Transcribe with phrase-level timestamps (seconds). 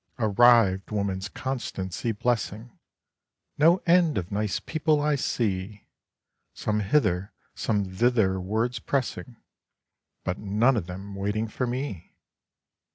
[0.17, 2.75] Arrived, woman's constancy blessing,
[3.59, 5.85] No end of nice people I see,
[6.55, 9.35] Some hither, some thitherwards pressing,
[10.23, 12.15] But none of them waiting for me.